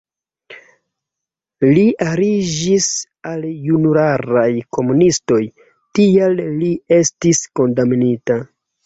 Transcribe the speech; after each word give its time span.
Li 1.73 1.83
aliĝis 2.11 2.87
al 3.33 3.45
junularaj 3.65 4.47
komunistoj, 4.79 5.39
tial 5.99 6.35
li 6.63 6.71
estis 6.99 7.43
kondamnita. 7.61 8.41